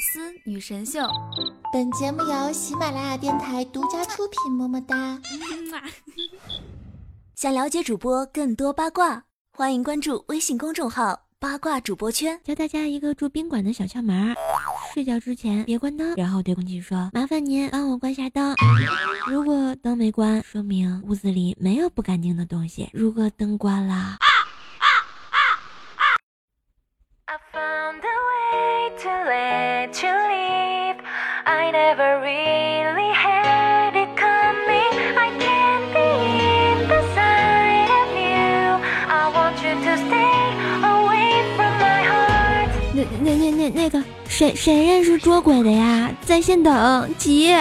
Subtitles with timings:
[0.00, 0.98] 思女神秀，
[1.70, 4.50] 本节目由喜马拉雅电台独家出品。
[4.50, 5.20] 么么哒！
[7.34, 12.40] 想了解主播更多八卦，欢迎关注微信公众号“八卦主播圈”。
[12.42, 14.34] 教大家一个住宾馆的小窍门：
[14.94, 18.54] 睡觉之前别关灯，然后对空气说：“麻烦您帮我关下灯。”
[19.28, 24.16] 如果灯没关，说明屋子里没有不干净的东西；如果灯关了，
[42.92, 46.10] 那那那那那个谁谁认识捉鬼的呀？
[46.20, 47.54] 在线等，急。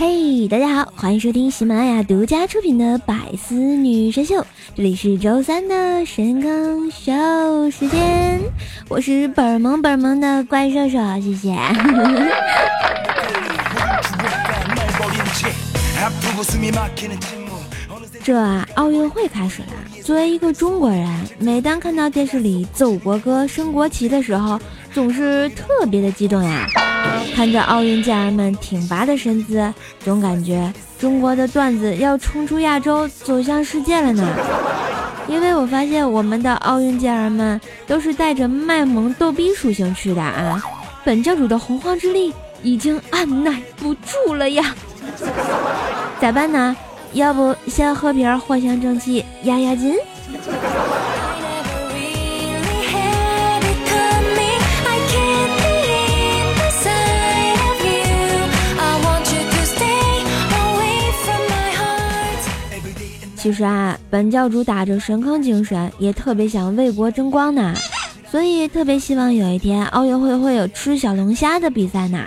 [0.00, 4.36] 嘿，大家好，欢迎收听喜马拉雅独家出品的《百思女神秀》，
[4.74, 7.12] 这里是周三的神坑秀
[7.70, 8.40] 时间，
[8.88, 11.52] 我是本萌本萌的怪兽兽，谢谢。
[18.24, 19.68] 这啊，奥运会开始了。
[20.02, 21.06] 作为一个中国人，
[21.38, 24.58] 每当看到电视里奏国歌、升国旗的时候，
[24.94, 26.66] 总是特别的激动呀。
[27.34, 34.28] 看着奥运健儿们挺拔的身姿，总感觉中国的段子要冲出亚洲，走向世界了呢。
[35.26, 40.62] 因为我发现我们的奥运健儿们都是带着卖萌逗逼属性去的啊。
[41.04, 44.74] 本教主的洪荒之力已经按耐不住了呀。
[46.20, 46.76] 咋办呢？
[47.12, 49.96] 要不先喝瓶藿香正气压压惊？
[63.40, 67.72] 其实啊，本教主打着神坑精神，也特别想为国争光呢，
[68.30, 72.26] 所以特别希望有一天奥运会会有吃小龙虾的比赛呢。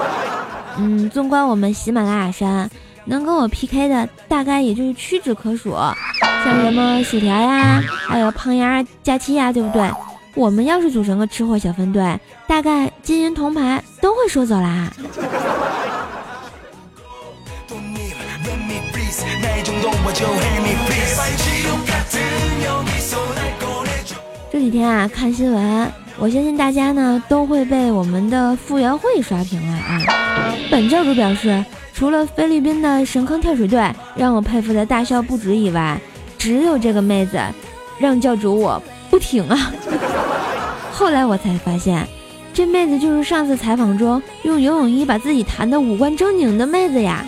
[0.76, 2.70] 嗯，纵观我们喜马拉雅山，
[3.06, 5.74] 能跟我 PK 的大概也就是屈指可数，
[6.44, 9.90] 像什么薯条呀，还有胖丫、佳期呀，对不对？
[10.34, 14.92] 我们要是组成个吃货小分队，大概金银铜牌都会收走啦。
[24.50, 30.54] 这几天啊，看新闻，我相信大家呢都会被我们的傅园慧刷屏了啊。
[30.70, 31.64] 本教主表示，
[31.94, 36.00] 除了菲律宾的神坑跳水队让我佩服的大笑不止以外，
[36.38, 37.38] 只有这个妹子
[37.98, 39.72] 让教主我不停啊。
[40.90, 42.06] 后来我才发现，
[42.52, 47.24] 这妹子就是上次采访中用游泳衣把自己弹得五官狰狞的妹子呀，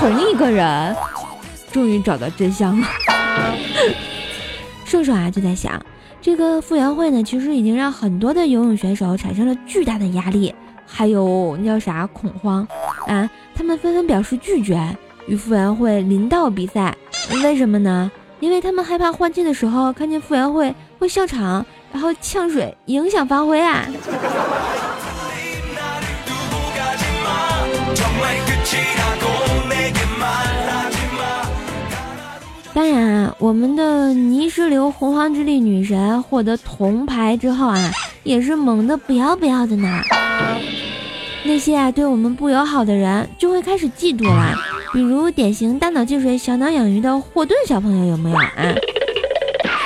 [0.00, 0.96] 同一个人。
[1.76, 2.88] 终于找到真相了。
[4.86, 5.78] 瘦瘦啊，就在想，
[6.22, 10.54] 这个傅园慧呢，其实已经让很多的游泳选手产生了巨大的压力，
[10.86, 12.66] 还有那叫啥恐慌
[13.06, 14.80] 啊，他们纷纷表示拒绝
[15.26, 16.96] 与傅园慧临道比赛。
[17.42, 18.10] 为什么呢？
[18.40, 23.84] 因为他们害怕换气的时候看见傅园慧会笑场，然后呛水影响发挥啊。
[33.38, 37.90] 我们的泥石流洪荒之力女神获得铜牌之后啊，
[38.22, 40.02] 也是猛的不要不要的呢。
[41.44, 44.54] 那些啊对我们不友好的人就会开始嫉妒啦，
[44.92, 48.50] 比如典型大脑进水、小脑养鱼的霍顿小朋友有没有啊？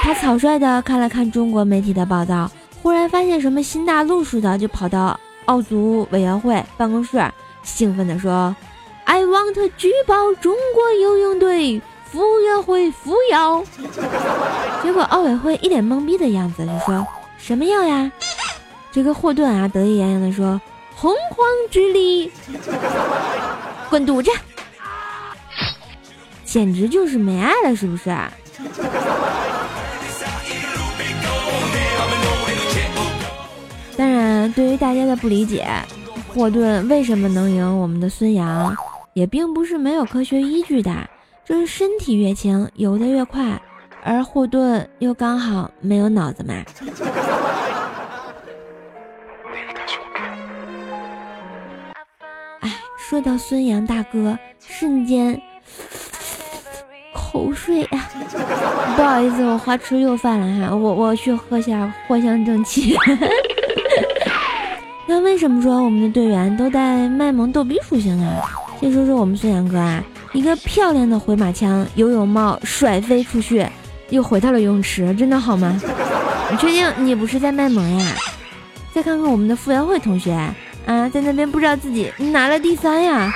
[0.03, 2.49] 他草率的看了看中国媒体的报道，
[2.81, 7.21] 忽然发现什么新大陆似的，就跑到奥组委员会办公室，
[7.65, 8.55] 兴奋的说
[9.05, 13.65] ：“I want 举报中国游泳队。”傅园慧扶摇，
[14.83, 17.07] 结果奥委会一脸懵逼的样子，就说
[17.39, 18.11] 什么药呀？
[18.91, 20.61] 这个霍顿啊，得意洋洋的说
[20.97, 22.33] ：“洪荒之力，
[23.89, 24.31] 滚犊子！”
[26.45, 28.11] 简直就是没爱了，是不是？
[33.97, 35.69] 当然，对于大家的不理解，
[36.35, 38.77] 霍顿为什么能赢我们的孙杨，
[39.13, 40.91] 也并不是没有科学依据的。
[41.51, 43.61] 就是身体越轻，游得越快，
[44.05, 46.55] 而霍顿又刚好没有脑子嘛。
[52.61, 55.43] 哎，说到孙杨大哥，瞬间
[57.13, 58.09] 口水呀！
[58.95, 62.97] 不好意思，我花痴又犯了哈，我我去喝下藿香正气。
[65.09, 68.41] 那为什么说我们的队员都带卖萌逗逼属性呢？
[68.81, 70.01] 先说说我们孙杨哥啊，
[70.33, 73.67] 一个漂亮的回马枪，游泳帽甩飞出去，
[74.11, 75.81] 又回到了游泳池，真的好吗？
[76.51, 78.15] 你确定你不是在卖萌呀？
[78.95, 80.33] 再看看我们的傅园慧同学
[80.87, 83.33] 啊，在那边不知道自己拿了第三呀。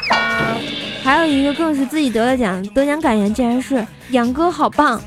[1.02, 5.00] 还有一个更是自己得了奖，得奖感言竟然是杨哥好棒。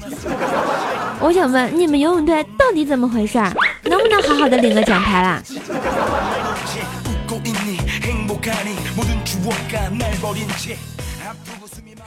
[1.19, 3.39] 我想问你们游泳队到底怎么回事？
[3.83, 5.41] 能不能好好的领个奖牌啦？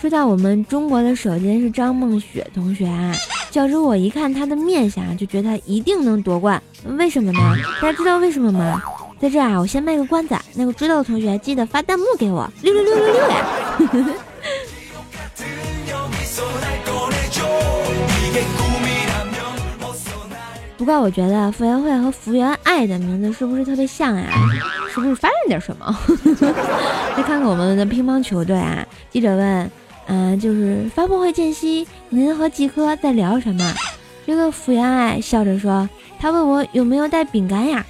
[0.00, 3.12] 说到我们中国的首先是张梦雪同学啊，
[3.50, 6.62] 较之我一看她的面相就觉得她一定能夺冠，
[6.96, 7.38] 为什么呢？
[7.82, 8.82] 大家知道为什么吗？
[9.20, 13.46] 在这啊，我先卖个关子，那个知道的同学记得发弹幕给我，六六六六六呀！
[20.78, 24.30] 不过我觉得傅园慧和福原爱的名字是不是特别像啊？
[24.94, 25.94] 是不是发生点什么？
[27.14, 29.70] 再看看我们的乒乓球队啊，记者问，
[30.06, 33.74] 嗯，就是发布会间隙，您和季科在聊什么？
[34.26, 35.88] 这个福原爱笑着说，
[36.18, 37.84] 他问我有没有带饼干呀。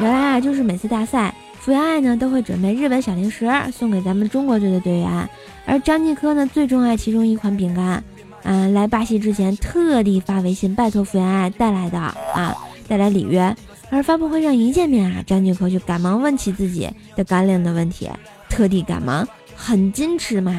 [0.00, 5.28] 原来啊，就是每次大赛，福原爱呢都会准备日本小零食送给咱们中国队的队员，
[5.66, 8.02] 而张继科呢最钟爱其中一款饼干，
[8.42, 12.56] 嗯，来巴西之前特地发微信拜托福原爱带来的啊，
[12.88, 13.54] 带来里约。
[13.90, 18.08] 而发布会上一见面啊，张继科就赶忙问起自己的干粮的问题，
[18.52, 19.26] 特地赶忙，
[19.56, 20.54] 很矜持嘛。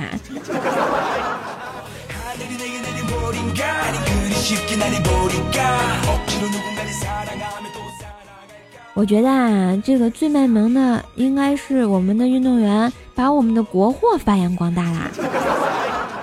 [8.95, 15.11] 我觉得啊，这个最卖萌的应该是我们的运动员把我们的国货发扬光大啦。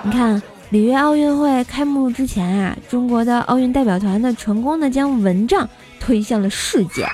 [0.03, 0.41] 你看，
[0.71, 5.69] 里约奥运会开幕之前啊，中国的奥运代表团呢，成功的将蚊帐
[6.01, 7.07] 推向了世界。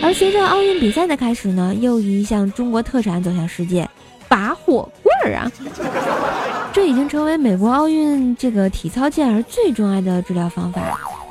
[0.00, 3.88] 而随着奥运比赛的开始呢，又一项中国特产走向世界——
[4.28, 5.50] 拔火棍儿啊！
[6.72, 10.80] 这已经成为美国奥运这个体操健儿最钟爱的治疗方法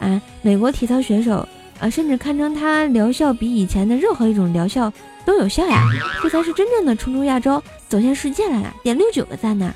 [0.01, 0.21] 啊！
[0.41, 1.47] 美国体操选手。
[1.79, 4.91] 啊，甚至堪称它疗效比以前的任何一种疗效
[5.23, 5.83] 都有效呀！
[6.23, 9.71] 这才是真正的冲出亚洲，走向世界来了，点六九个赞呢。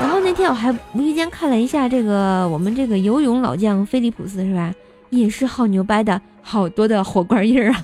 [0.00, 4.74] 然后那天我还无意间看了一下这个我们这个游泳老将菲利普斯，是吧？
[5.10, 7.82] 也是好牛掰的，好多的火罐印儿啊！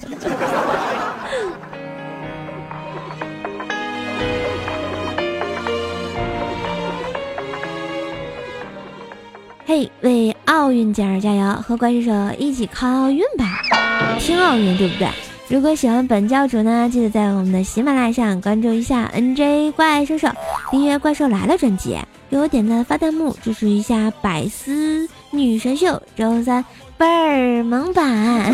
[9.67, 13.45] 嘿，为奥运健儿加油，和怪兽手一起看奥运吧！
[14.21, 15.09] 听奥运对不对？
[15.49, 20.29] 如果喜欢本教主呢，记得在我们的喜马拉雅上关注一下 NJ 怪兽手，
[20.71, 21.97] 订阅《怪兽来了》专辑，
[22.31, 25.06] 给我点赞发弹幕，支持一下百思
[25.37, 26.65] 女神秀周三
[26.97, 28.05] 倍儿萌版。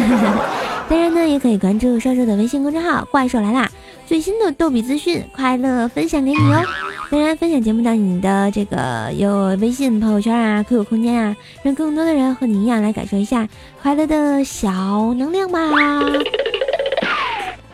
[0.89, 3.71] 当然呢，也可以关注瘦瘦的微信公众号“怪兽来啦”，
[4.07, 6.63] 最新的逗比资讯，快乐分享给你哦。
[7.11, 13.49] 当然，分享节目到你的这个有微信朋友圈啊、QQ 空间啊，让更多的人和你一样来感受一下
[13.81, 14.71] 快乐的小
[15.15, 15.61] 能量吧。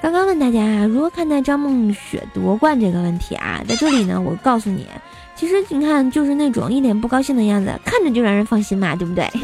[0.00, 4.86] 刚刚问大家如何看待张梦雪夺冠这个问题啊，在这里呢，我告诉你，
[5.38, 9.24] 其实你看，就是那种一脸不高兴的样子，看着就让人放心嘛，对不对？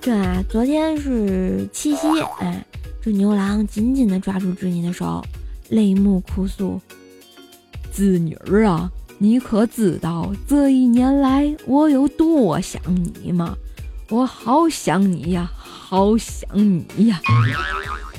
[0.00, 2.08] 这啊，昨天是七夕，
[2.40, 2.64] 哎，
[3.02, 5.22] 这牛郎紧紧的抓住织女的手，
[5.68, 6.80] 泪目哭诉
[7.92, 12.80] ：“织女儿啊，你可知道这一年来我有多想
[13.22, 13.54] 你吗？
[14.12, 17.18] 我好想你呀，好想你呀！”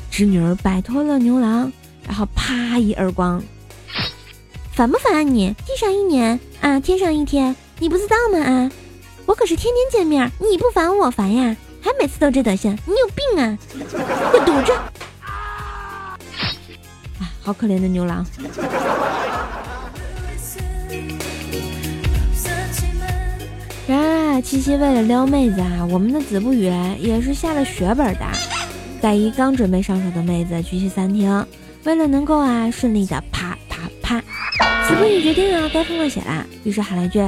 [0.10, 1.72] 织女儿摆脱了牛郎，
[2.08, 3.40] 然后啪一耳光
[4.74, 5.54] ：“烦不烦啊你？
[5.68, 8.40] 地上一年啊，天上一天，你不知道吗？
[8.40, 8.72] 啊，
[9.28, 13.56] 我可是天天见面，你不烦我烦呀。”还每次都这德行，你有病啊！
[14.32, 14.74] 给我堵着！
[15.24, 16.18] 啊，
[17.44, 18.26] 好可怜的牛郎。
[24.34, 26.64] 啊，七夕为了撩妹子啊，我们的子不语
[26.98, 28.26] 也是下了血本的。
[29.00, 31.46] 在一刚准备上手的妹子去西餐厅，
[31.84, 34.20] 为了能够啊顺利的啪啪啪，
[34.88, 37.22] 子不语决定啊该放个血啦，于是喊了一句：“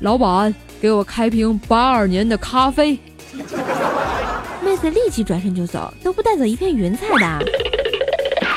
[0.00, 2.98] 老板，给我开瓶八二年的咖啡。
[4.64, 7.46] ”妹子立即转身就走，都不带走一片云彩的。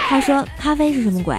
[0.08, 1.38] 他说：“咖啡是什么鬼？”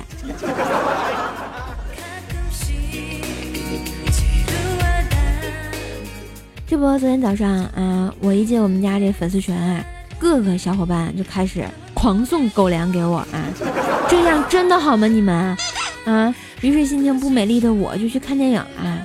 [6.76, 9.82] 这不，昨天早上啊，我一进我们家这粉丝群啊，
[10.18, 11.64] 各个小伙伴就开始
[11.94, 13.48] 狂送狗粮给我啊，
[14.10, 15.06] 这样真的好吗？
[15.06, 15.56] 你们
[16.04, 19.00] 啊，于是心情不美丽的我就去看电影啊。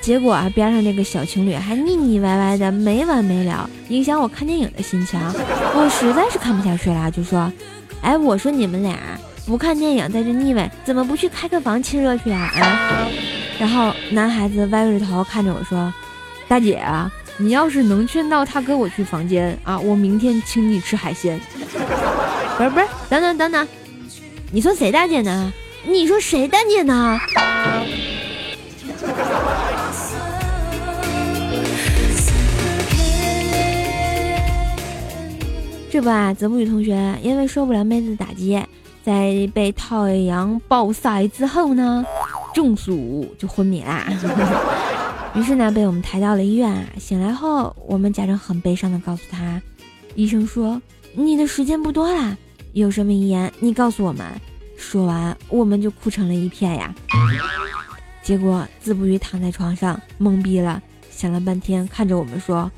[0.00, 5.16] 结果啊，边上那个小情侣还腻腻歪歪的没完没了，影响我看电影的心情。
[5.76, 7.52] 我实在是看不下去了，就说
[8.02, 8.98] ：“哎，我说你们俩
[9.46, 13.06] 不看电影在这腻歪，怎么不去开个房亲热去啊？”啊！
[13.60, 15.92] 然后男孩子歪着头看着我说
[16.48, 21.40] ：“大姐啊，你要是能劝到他跟我去房间啊，我明天请你吃海鲜。”
[22.56, 23.68] 不是不是，等等等等，
[24.52, 25.52] 你说谁大姐呢？
[25.84, 27.18] 你说谁大姐呢？
[35.90, 38.58] 这不啊，泽木宇同学因为受不了妹子打击，
[39.04, 42.04] 在被太阳暴晒之后呢，
[42.54, 44.06] 中暑就昏迷啦。
[45.36, 46.84] 于是呢，被我们抬到了医院啊。
[46.98, 49.60] 醒来后，我们假装很悲伤的告诉他，
[50.14, 50.80] 医生说
[51.14, 52.36] 你的时间不多啦，
[52.72, 54.26] 有什么遗言你告诉我们。
[54.78, 56.94] 说完，我们就哭成了一片呀。
[58.22, 62.70] 结果自不语躺在床上懵逼了，想了半天，看着我们说：“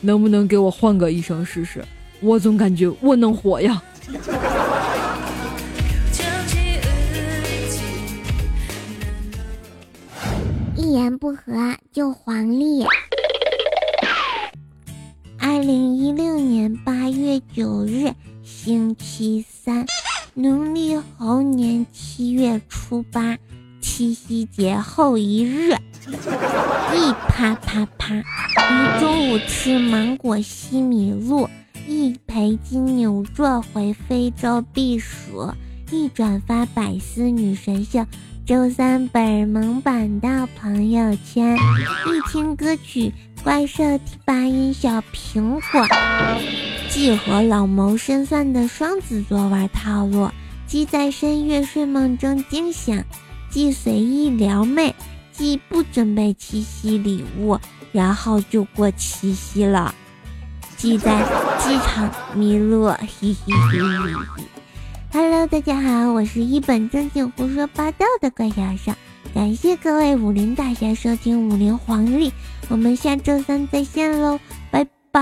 [0.00, 1.84] 能不能给我换个医生试试？”
[2.20, 3.80] 我总感觉我能活呀！
[10.80, 12.84] 一言不合就黄历。
[15.36, 18.12] 二零一六年八月九日，
[18.44, 19.84] 星期三，
[20.34, 23.36] 农历猴年七月初八，
[23.80, 25.72] 七夕节后一日。
[25.72, 31.50] 一啪啪啪，一中午吃芒果西米露。
[31.88, 35.52] 一陪金牛座回非洲避暑，
[35.90, 38.06] 一转发百思女神秀
[38.48, 43.12] 周三本萌版的朋友圈，一听歌曲
[43.44, 45.86] 怪兽提拔音小苹果，
[46.88, 50.30] 既和老谋深算的双子座玩套路，
[50.66, 53.04] 既在深夜睡梦中惊醒，
[53.50, 54.94] 既随意撩妹，
[55.30, 57.58] 既不准备七夕礼物，
[57.92, 59.94] 然后就过七夕了。
[60.78, 61.22] 既在
[61.58, 64.42] 机场迷路，嘿嘿嘿嘿嘿。
[65.10, 68.94] Hello，大家好，我是一本正经胡说八道的怪小少，
[69.34, 72.30] 感谢各位武林大侠收听武林黄历，
[72.68, 74.38] 我们下周三再见喽，
[74.70, 75.20] 拜拜。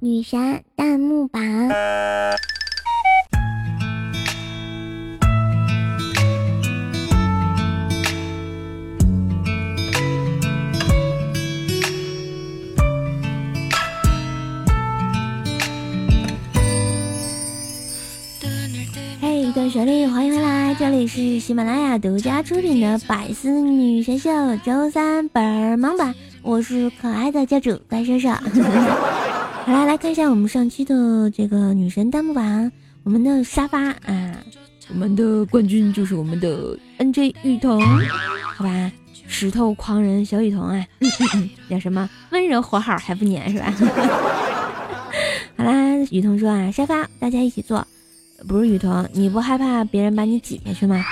[0.00, 1.40] 女神弹幕榜
[19.56, 19.70] 榜。
[19.70, 20.74] 旋律，欢迎回来！
[20.78, 24.30] 这里是喜马拉雅独家出品的《百思女神秀》
[24.62, 28.28] 周三本儿盲版，我是可爱的教主怪兽兽。
[29.64, 32.70] 好啦，来看一下我们上期的这个女神弹幕榜，
[33.02, 34.36] 我们的沙发啊，
[34.90, 37.80] 我们的冠军就是我们的 NJ 雨桐，
[38.54, 38.92] 好吧，
[39.26, 40.86] 石头狂人小雨桐啊，
[41.70, 43.72] 叫什么温柔活好还不粘是吧？
[45.56, 47.86] 好啦，雨桐说啊，沙发大家一起坐。
[48.46, 51.04] 不是雨桐，你不害怕别人把你挤下去吗？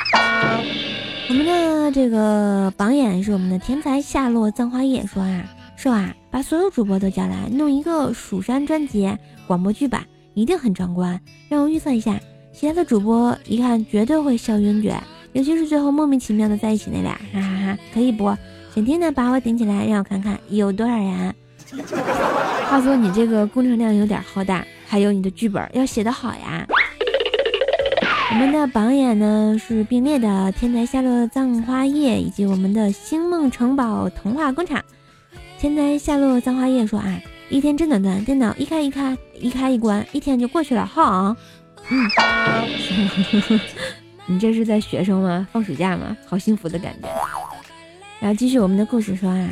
[1.29, 5.45] 我们的这个榜眼是我们的天才夏洛葬花叶说啊，
[5.77, 9.11] 说啊，把所有主播都叫来弄一个蜀山专辑
[9.47, 10.05] 广播剧版，
[10.35, 11.19] 一定很壮观。
[11.49, 12.21] 让我预测一下，
[12.53, 14.95] 其他的主播一看绝对会笑晕厥，
[15.33, 17.79] 尤其是最后莫名其妙的在一起那俩，哈哈哈！
[17.93, 18.37] 可以不？
[18.75, 21.35] 想听的把我顶起来，让我看看有多少人。
[22.69, 26.67] 话说你这个工程量有点浩大，还有你的剧本要写得好呀。
[28.35, 34.85] 我们的榜眼呢是并列的天才夏洛葬花叶以及我们的星梦城堡童话工厂。
[35.57, 41.37] 天才夏洛葬花叶说啊，一天真短暂，电脑一开一开一开一关，一天就过去了哈。
[41.89, 42.11] 嗯，
[44.27, 45.47] 你这是在学生吗？
[45.53, 46.17] 放暑假吗？
[46.27, 47.09] 好幸福的感觉。
[48.19, 49.49] 然后继续我们的故事说啊，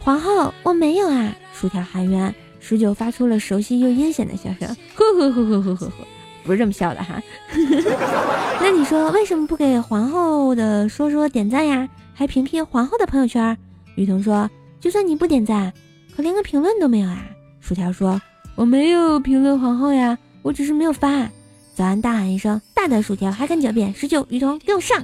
[0.00, 1.34] 皇后我没有啊。
[1.54, 6.06] 薯条含冤，十九发出了熟悉又阴险的笑声，呵呵呵呵呵呵呵。
[6.44, 7.20] 不是这么笑的哈，
[8.60, 11.88] 那你说为什么不给皇后的说说点赞呀？
[12.14, 13.56] 还屏蔽皇后的朋友圈？
[13.96, 14.48] 雨桐说，
[14.78, 15.72] 就算你不点赞，
[16.14, 17.24] 可连个评论都没有啊。
[17.60, 18.20] 薯条说，
[18.54, 21.28] 我没有评论皇后呀，我只是没有发。
[21.74, 23.92] 早安大喊一声，大胆薯条还敢狡辩？
[23.94, 25.02] 十九，雨桐给我上！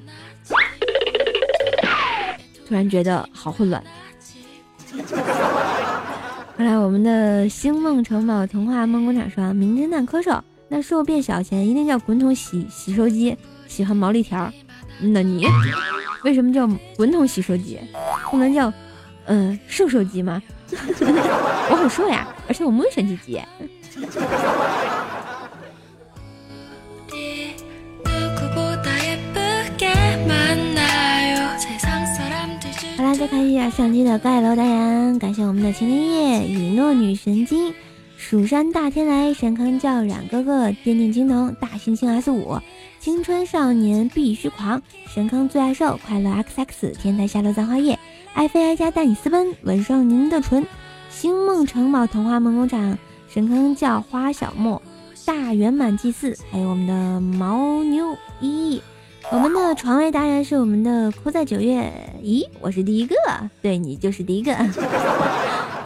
[2.68, 3.82] 突然觉得好混乱。
[6.56, 10.32] 后来我们的星梦城堡童话梦工厂说，名侦探柯受。
[10.72, 13.36] 那瘦变小前一定叫滚筒洗洗手机，
[13.66, 14.50] 喜欢毛利条。
[15.00, 15.44] 那你
[16.22, 16.64] 为什么叫
[16.96, 17.76] 滚筒洗手机？
[18.30, 18.72] 不能叫，
[19.26, 20.40] 嗯，瘦手机吗？
[21.70, 23.42] 我很瘦呀，而且我没有手机。
[32.96, 37.74] 好啦，再看一下相机的盖楼，达人感谢我们的秦林叶、雨诺女神经。
[38.30, 42.56] 蜀山大天来、神坑叫冉哥哥、电电青铜、大猩猩 S 五、
[43.00, 47.98] 青春少年必须狂、神坑最爱瘦、快乐 XX、天台下落葬花叶、
[48.32, 50.64] 爱妃爱家带你私奔、吻上您的唇、
[51.10, 52.96] 星梦城堡童话梦工厂、
[53.28, 54.80] 神坑叫花小莫、
[55.26, 58.80] 大圆满祭祀，还有我们的牦牛一。
[59.32, 63.16] 我们的床位达人是我们的哭在九月，咦，我是第一个，
[63.60, 64.56] 对你就是第一个。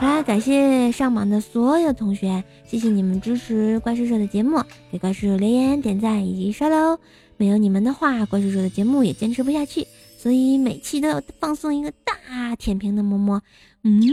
[0.01, 6.99] 好啦，感谢上榜的所有同学，谢谢你们支持怪兽兽的节目，给怪兽兽留言、点赞以及刷楼。
[7.37, 9.87] 没有你们的话，怪兽兽的节目也坚持不下去，
[10.19, 13.41] 所以每期都要放送一个大舔屏的么么。
[13.83, 14.03] 嗯，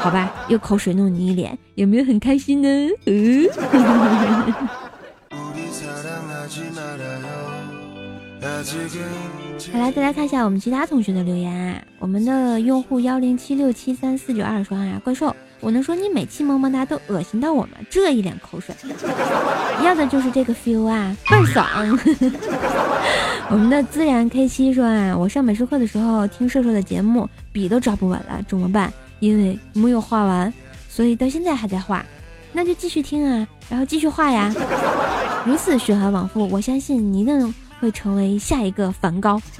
[0.00, 2.68] 好吧，又口水弄你一脸，有没有很开心呢？
[3.06, 3.48] 嗯。
[9.72, 11.80] 好来，再来看一下我们其他同学的留言啊。
[11.98, 17.70] 我们的用户幺零七六七三四九二说啊，怪兽，我能说你每期么么哒都恶心到我吗？
[17.88, 18.74] 这一脸口水，
[19.82, 21.66] 要的就是这个 feel 啊，倍儿爽。
[23.48, 28.92] 我们的自然 K 七说啊，我上美术课的时候听瘦瘦的节目，笔都抓不稳了，怎么办？
[29.20, 30.52] 因为没有画完，
[30.88, 32.04] 所以到现在还在画。
[32.52, 34.52] 那就继续听啊，然后继续画呀，
[35.46, 39.40] 如此循环往复，我相信你一定会成为下一个梵高。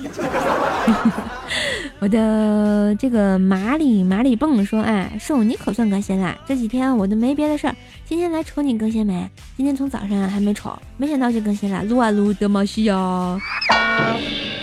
[1.98, 9.28] 我的这个马里马里蹦说，哎，瘦你可算更新了，这几天我都没别的事儿，今天来瞅你更新没？
[9.56, 12.94] 今天从早上还没瞅，没想到就更新了，撸啊撸德玛西亚。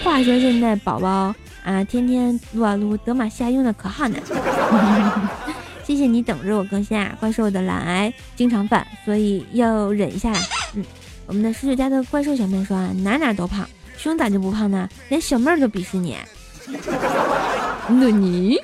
[0.03, 1.33] 话说现在宝宝
[1.63, 4.17] 啊，天天撸啊撸德玛西亚用的可好呢。
[5.85, 10.39] 谢谢你等着我更新啊，怪兽的懒癌经常犯，所以要忍一下啦。
[10.73, 10.83] 嗯，
[11.27, 13.67] 我们的十九家的怪兽小妹说啊，哪哪都胖，
[13.97, 14.87] 胸咋就不胖呢？
[15.09, 16.17] 连小妹儿都鄙视你。
[17.89, 18.57] 那你，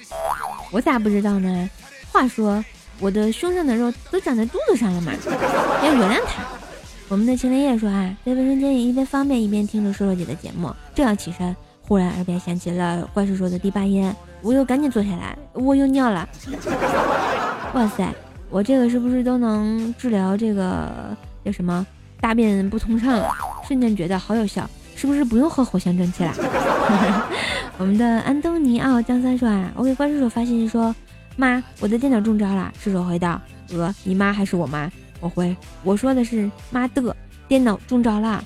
[0.71, 1.69] 我咋不知道呢？
[2.11, 2.63] 话说
[2.99, 5.11] 我的胸上的肉都长在肚子上了嘛，
[5.83, 6.43] 要原谅他。
[7.09, 14.09] 我们的秦林叶说啊，在卫生间里一边方便一边听着瘦瘦姐的节目，正要起身，忽然耳边响起了怪兽说的第八音。
[14.41, 16.27] 我又赶紧坐下来，我又尿了。
[17.73, 18.13] 哇塞，
[18.49, 21.85] 我这个是不是都能治疗这个叫什么
[22.23, 23.29] 大便不通畅了？
[23.67, 26.33] 瞬间觉得好有效，是不是不用喝藿香正气了？
[27.77, 30.95] 我们的安东尼奥江三说啊，我给怪叔叔发信息说，
[31.35, 32.71] 妈，我的电脑中招了。
[32.79, 33.41] 叔叔回道，
[33.73, 34.89] 呃，你妈还是我妈？
[35.19, 37.13] 我回，我说的是妈的，
[37.49, 38.41] 电脑中招了。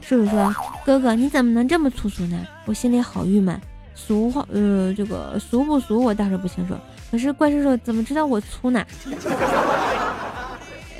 [0.00, 2.38] 叔叔说，哥哥你怎么能这么粗俗呢？
[2.66, 3.60] 我心里好郁闷。
[3.96, 6.74] 俗话，呃，这个俗不俗我倒是不清楚，
[7.10, 8.84] 可是怪叔叔怎么知道我粗呢？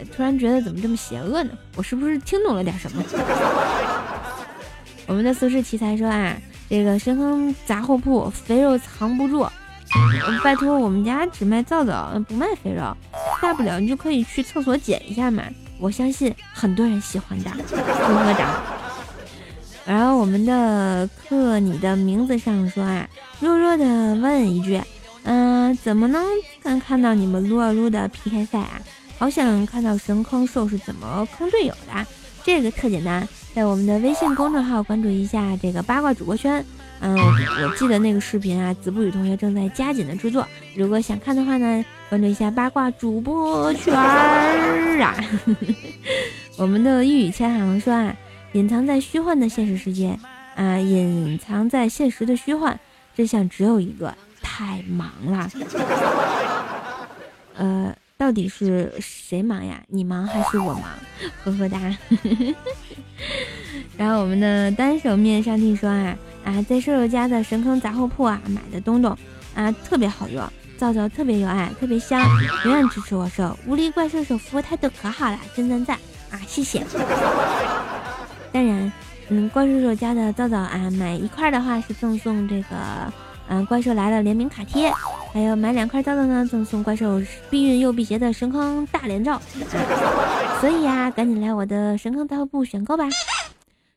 [0.04, 1.50] 突然觉得怎么这么邪恶呢？
[1.76, 3.02] 我是不是听懂了点什么？
[5.06, 6.34] 我们的苏轼奇才说啊，
[6.68, 9.46] 这个深坑杂货铺肥肉藏不住，
[10.42, 12.96] 拜托我们家只卖皂皂，不卖肥肉，
[13.40, 15.42] 大不了你就可以去厕所捡一下嘛，
[15.78, 18.62] 我相信很多人喜欢的，呵呵哒。
[19.84, 23.06] 然后我们的课，你的名字上说啊，
[23.40, 23.84] 弱弱的
[24.14, 24.80] 问一句，
[25.24, 26.24] 嗯，怎么能
[26.62, 28.80] 看看到你们撸啊撸的 PK 赛啊？
[29.22, 32.04] 好想看到神坑兽是怎么坑队友的，
[32.42, 36.64] 这个特简单，在我们的微信公众号关注一下这个八卦主播圈。
[36.98, 45.14] 嗯，我记得那个视频啊，子不语同学正在加紧的制作，如果想看的话呢，关注一下八卦主播圈儿啊。
[46.58, 48.12] 我们的一语千行说啊。
[48.54, 50.18] 隐藏在虚幻的现实世界，
[50.56, 52.76] 啊，隐藏在现实的虚幻，
[53.14, 55.48] 真相只有一个：太忙了。
[57.54, 59.82] 呃，到底是谁忙呀？
[59.88, 60.84] 你忙还是我忙？
[61.42, 61.76] 呵呵哒。
[63.98, 69.10] 然后我们的单手面上帝说啊啊，在瘦瘦家的神坑杂货铺啊买的东东
[69.56, 70.40] 啊，特别好用，
[70.78, 72.24] 皂皂特别有爱，特别香，
[72.64, 73.58] 永远支持我瘦。
[73.66, 75.98] 无敌怪兽手服务态度可好了，赞赞赞
[76.30, 76.86] 啊，谢谢。
[78.52, 78.92] 当然，
[79.30, 83.12] 嗯，怪兽兽家的皂皂啊，买一块的话是赠送这个，
[83.52, 84.90] 嗯，怪兽来了联名卡贴，
[85.30, 89.38] 还有买两块刀的呢，赠送怪兽避孕又辟邪的神坑大连照。
[90.58, 93.04] 所以呀，赶紧来我的神坑大货铺选购吧。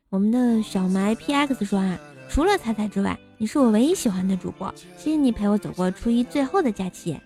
[0.09, 1.97] 我们的小埋 PX 说啊。
[2.27, 4.73] 除了彩彩之外，你是我唯一喜欢的主播。
[4.97, 7.19] 谢谢你陪我走过初一最后的假期，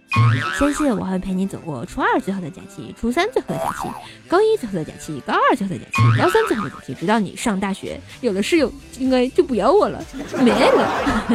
[0.58, 3.88] 相信我会陪你走过初二最后的假期，初三最后的假期，
[4.28, 10.04] 高一最后的假期，高二最后的假期，高三最后的假期，直到你上大学有了室友，应该就不要我了，
[10.40, 11.30] 没了。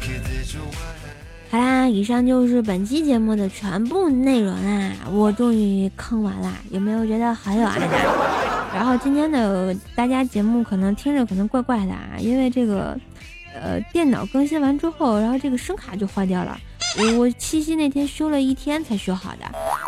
[1.51, 7.87] 好啦，以上就是本期节目的全部内容啦，我终于坑完啦，有没有觉得很有爱的？
[8.73, 12.97] 然后今天的大家节目可能听着可能怪怪的啊，因为这个，
[13.53, 16.57] 呃，电脑更新完之后，然后这个声卡就坏掉了，
[16.97, 19.43] 我我七夕那天修了一天才修好的，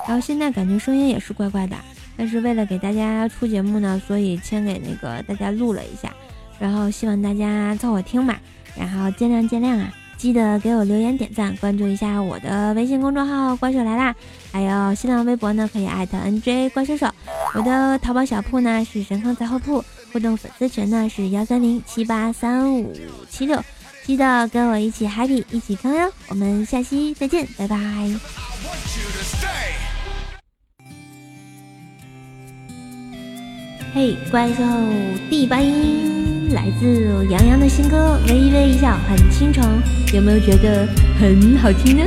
[0.05, 1.77] 然后现在感觉声音也是怪怪的，
[2.17, 6.13] 但是为了给大家出节目呢，所以先给那个大家录了一下，
[6.59, 8.37] 然后希望大家凑合听吧，
[8.75, 9.93] 然后见谅见谅啊。
[10.23, 14.15] 记得给我留言点赞，关注一下我的微信公众号“怪兽来啦”，
[14.53, 17.11] 还有新浪微博呢，可以艾特 NJ 怪兽手。
[17.53, 19.83] 我的淘宝小铺呢是神坑杂货铺，
[20.13, 22.95] 互动粉丝群呢是幺三零七八三五
[23.29, 23.61] 七六。
[24.05, 26.09] 记得跟我一起 happy，一起坑哟！
[26.29, 27.77] 我们下期再见，拜拜。
[33.93, 34.63] 嘿，怪兽
[35.29, 36.32] 第八音。
[36.53, 39.81] 来自杨洋的新歌《微微一笑很倾城》，
[40.15, 40.87] 有没有觉得
[41.19, 42.03] 很好听呢？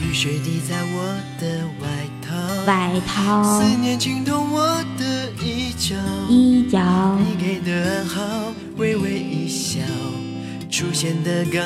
[0.00, 1.86] 雨水滴在我的外
[2.20, 5.94] 套，外套，思念浸透我的衣角，
[6.28, 6.80] 衣角，
[7.20, 9.78] 你给的暗号，微微一笑，
[10.68, 11.62] 出现的刚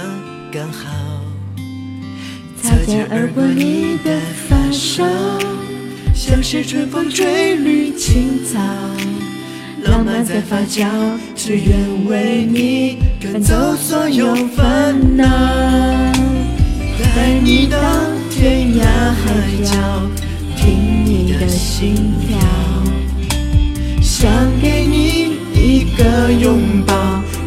[0.53, 0.91] 刚好，
[2.63, 5.03] 擦肩而过你的发梢，
[6.15, 8.61] 像是春风吹绿青草。
[9.91, 10.87] 浪漫在发酵，
[11.35, 15.25] 只愿为你赶走所有烦恼，
[17.15, 17.79] 带你到
[18.31, 19.25] 天涯海
[19.65, 19.73] 角，
[20.57, 21.95] 听你的心
[22.27, 22.39] 跳，
[24.03, 26.95] 想给你一个拥抱，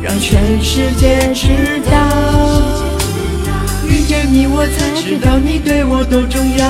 [0.01, 2.61] 让全世界知道，
[3.87, 6.67] 遇见你我才知道你对我多重要，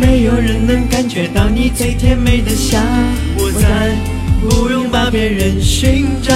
[0.00, 2.78] 没有人能感觉到你最甜美的笑，
[3.38, 4.13] 我在。
[4.48, 6.32] 不用把别人寻找，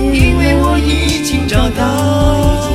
[0.00, 2.72] 因为我已经找到。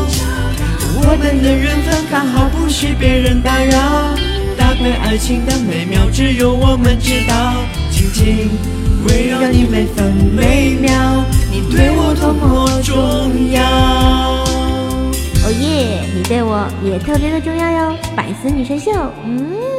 [1.02, 4.16] 我们的缘分刚好，不许别人打扰。
[4.58, 7.54] 打开爱情的美妙，只有我们知道。
[7.90, 8.50] 紧紧
[9.08, 12.94] 围绕你每分每秒，你对我多么重
[13.52, 13.64] 要。
[15.44, 18.92] 哦耶，你对我也特别的重要哟，百思女神秀，
[19.26, 19.79] 嗯。